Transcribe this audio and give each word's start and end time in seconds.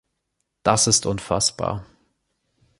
Das 0.63 0.87
ist 0.87 1.05
unfassbar! 1.05 1.85